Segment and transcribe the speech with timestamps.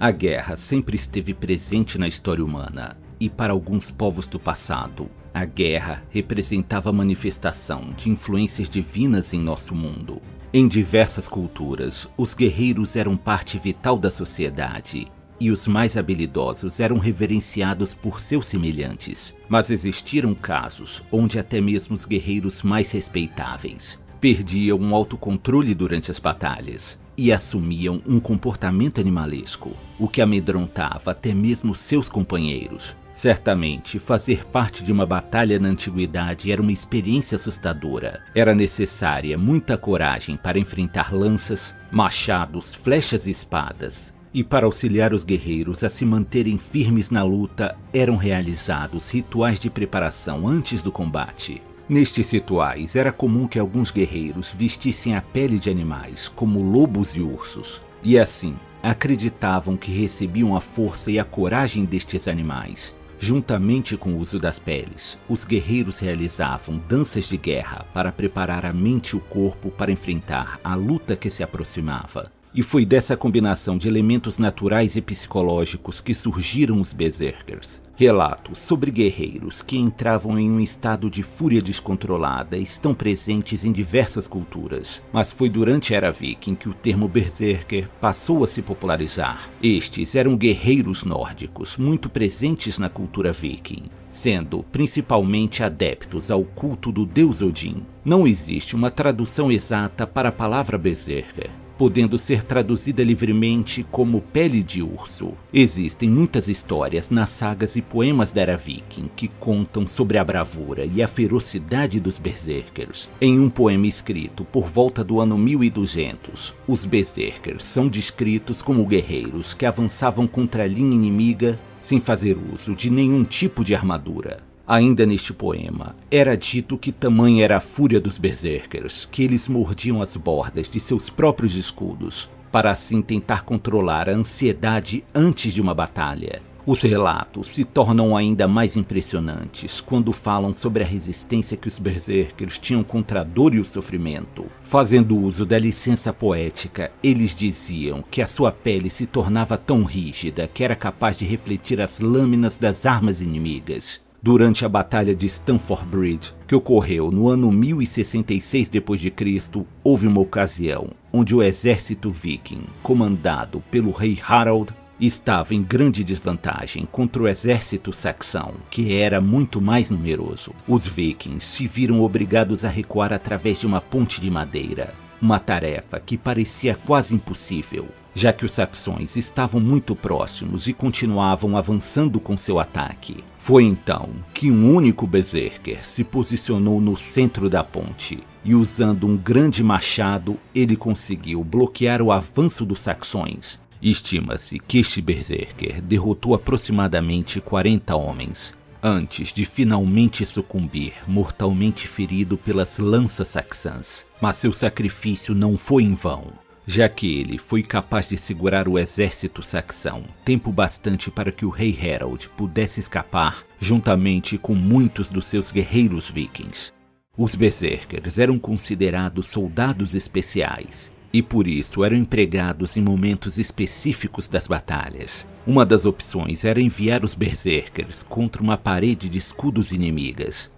[0.00, 5.44] A guerra sempre esteve presente na história humana, e para alguns povos do passado, a
[5.44, 10.22] guerra representava a manifestação de influências divinas em nosso mundo.
[10.54, 15.06] Em diversas culturas, os guerreiros eram parte vital da sociedade
[15.38, 19.36] e os mais habilidosos eram reverenciados por seus semelhantes.
[19.50, 26.18] Mas existiram casos onde até mesmo os guerreiros mais respeitáveis perdiam o autocontrole durante as
[26.18, 32.96] batalhas e assumiam um comportamento animalesco, o que amedrontava até mesmo seus companheiros.
[33.12, 38.22] Certamente, fazer parte de uma batalha na antiguidade era uma experiência assustadora.
[38.34, 44.14] Era necessária muita coragem para enfrentar lanças, machados, flechas e espadas.
[44.32, 49.68] E para auxiliar os guerreiros a se manterem firmes na luta, eram realizados rituais de
[49.68, 51.60] preparação antes do combate.
[51.90, 57.20] Nestes rituais, era comum que alguns guerreiros vestissem a pele de animais, como lobos e
[57.20, 62.94] ursos, e assim acreditavam que recebiam a força e a coragem destes animais.
[63.18, 68.72] Juntamente com o uso das peles, os guerreiros realizavam danças de guerra para preparar a
[68.72, 72.30] mente e o corpo para enfrentar a luta que se aproximava.
[72.52, 77.80] E foi dessa combinação de elementos naturais e psicológicos que surgiram os Berserkers.
[77.94, 84.26] Relatos sobre guerreiros que entravam em um estado de fúria descontrolada estão presentes em diversas
[84.26, 89.48] culturas, mas foi durante a Era Viking que o termo Berserker passou a se popularizar.
[89.62, 97.06] Estes eram guerreiros nórdicos, muito presentes na cultura viking, sendo principalmente adeptos ao culto do
[97.06, 97.82] deus Odin.
[98.04, 104.62] Não existe uma tradução exata para a palavra Berserker, podendo ser traduzida livremente como pele
[104.62, 105.32] de urso.
[105.50, 110.84] Existem muitas histórias nas sagas e poemas da Era Viking que contam sobre a bravura
[110.84, 113.08] e a ferocidade dos berserkers.
[113.18, 119.54] Em um poema escrito por volta do ano 1200, os berserkers são descritos como guerreiros
[119.54, 124.49] que avançavam contra a linha inimiga sem fazer uso de nenhum tipo de armadura.
[124.70, 130.00] Ainda neste poema, era dito que tamanha era a fúria dos berserkers que eles mordiam
[130.00, 135.74] as bordas de seus próprios escudos, para assim tentar controlar a ansiedade antes de uma
[135.74, 136.40] batalha.
[136.64, 142.56] Os relatos se tornam ainda mais impressionantes quando falam sobre a resistência que os berserkers
[142.56, 144.46] tinham contra a dor e o sofrimento.
[144.62, 150.46] Fazendo uso da licença poética, eles diziam que a sua pele se tornava tão rígida
[150.46, 155.86] que era capaz de refletir as lâminas das armas inimigas durante a Batalha de Stamford
[155.86, 163.62] Bridge, que ocorreu no ano 1066 d.C., houve uma ocasião onde o exército viking, comandado
[163.70, 169.90] pelo rei Harald, estava em grande desvantagem contra o exército saxão, que era muito mais
[169.90, 170.52] numeroso.
[170.68, 175.98] Os vikings se viram obrigados a recuar através de uma ponte de madeira, uma tarefa
[175.98, 182.36] que parecia quase impossível, já que os saxões estavam muito próximos e continuavam avançando com
[182.36, 183.22] seu ataque.
[183.38, 189.16] Foi então que um único berserker se posicionou no centro da ponte e, usando um
[189.16, 193.58] grande machado, ele conseguiu bloquear o avanço dos saxões.
[193.82, 202.78] Estima-se que este berserker derrotou aproximadamente 40 homens, antes de finalmente sucumbir, mortalmente ferido pelas
[202.78, 204.04] lanças saxãs.
[204.20, 206.24] Mas seu sacrifício não foi em vão
[206.70, 211.50] já que ele foi capaz de segurar o exército saxão tempo bastante para que o
[211.50, 216.72] rei Harold pudesse escapar, juntamente com muitos dos seus guerreiros vikings.
[217.18, 224.46] Os berserkers eram considerados soldados especiais e por isso eram empregados em momentos específicos das
[224.46, 225.26] batalhas.
[225.44, 230.48] Uma das opções era enviar os berserkers contra uma parede de escudos inimigas,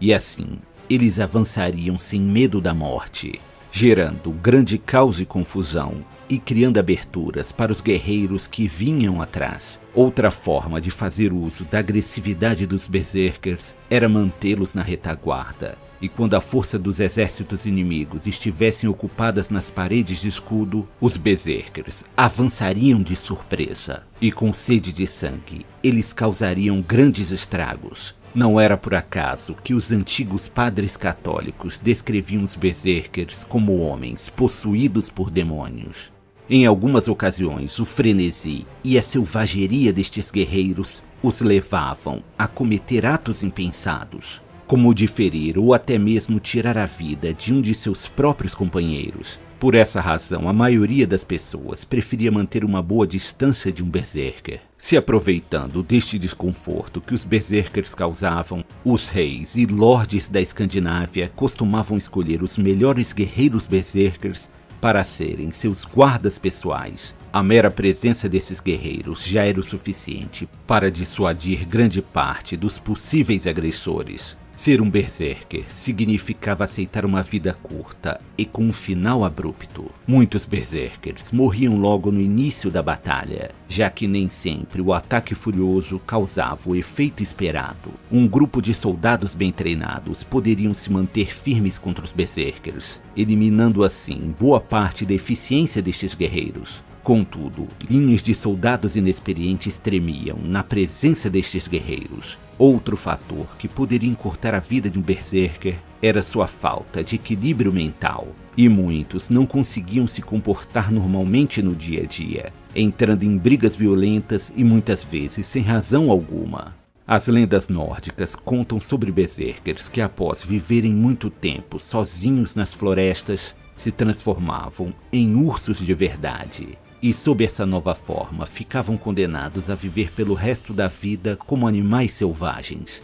[0.00, 0.58] e assim
[0.88, 3.38] eles avançariam sem medo da morte
[3.78, 9.78] gerando grande caos e confusão e criando aberturas para os guerreiros que vinham atrás.
[9.94, 16.34] Outra forma de fazer uso da agressividade dos berserkers era mantê-los na retaguarda, e quando
[16.34, 23.14] a força dos exércitos inimigos estivessem ocupadas nas paredes de escudo, os berserkers avançariam de
[23.14, 29.74] surpresa, e com sede de sangue, eles causariam grandes estragos, não era por acaso que
[29.74, 36.12] os antigos padres católicos descreviam os berserkers como homens possuídos por demônios.
[36.48, 43.42] Em algumas ocasiões, o frenesi e a selvageria destes guerreiros os levavam a cometer atos
[43.42, 48.54] impensados, como de ferir ou até mesmo tirar a vida de um de seus próprios
[48.54, 53.90] companheiros, por essa razão, a maioria das pessoas preferia manter uma boa distância de um
[53.90, 54.60] berserker.
[54.76, 61.98] Se aproveitando deste desconforto que os berserkers causavam, os reis e lordes da Escandinávia costumavam
[61.98, 64.48] escolher os melhores guerreiros berserkers
[64.80, 67.12] para serem seus guardas pessoais.
[67.32, 73.44] A mera presença desses guerreiros já era o suficiente para dissuadir grande parte dos possíveis
[73.46, 74.36] agressores.
[74.58, 79.88] Ser um berserker significava aceitar uma vida curta e com um final abrupto.
[80.04, 86.00] Muitos berserkers morriam logo no início da batalha, já que nem sempre o ataque furioso
[86.00, 87.92] causava o efeito esperado.
[88.10, 94.34] Um grupo de soldados bem treinados poderiam se manter firmes contra os berserkers, eliminando assim
[94.40, 96.82] boa parte da eficiência destes guerreiros.
[97.04, 102.36] Contudo, linhas de soldados inexperientes tremiam na presença destes guerreiros.
[102.58, 107.72] Outro fator que poderia encurtar a vida de um berserker era sua falta de equilíbrio
[107.72, 108.26] mental,
[108.56, 114.52] e muitos não conseguiam se comportar normalmente no dia a dia, entrando em brigas violentas
[114.56, 116.76] e muitas vezes sem razão alguma.
[117.06, 123.90] As lendas nórdicas contam sobre berserkers que, após viverem muito tempo sozinhos nas florestas, se
[123.90, 130.34] transformavam em ursos de verdade e sob essa nova forma ficavam condenados a viver pelo
[130.34, 133.02] resto da vida como animais selvagens.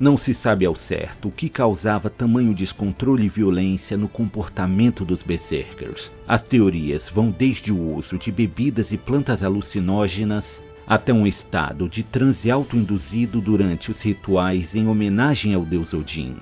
[0.00, 5.22] Não se sabe ao certo o que causava tamanho descontrole e violência no comportamento dos
[5.22, 6.10] berserkers.
[6.26, 12.02] As teorias vão desde o uso de bebidas e plantas alucinógenas até um estado de
[12.02, 16.36] transe autoinduzido durante os rituais em homenagem ao deus Odin.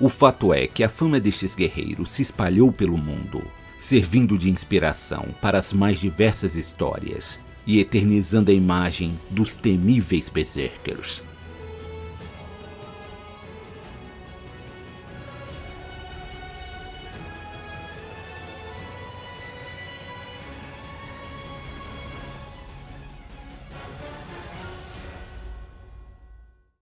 [0.00, 3.42] O fato é que a fama destes guerreiros se espalhou pelo mundo,
[3.78, 11.24] servindo de inspiração para as mais diversas histórias e eternizando a imagem dos temíveis berserkers.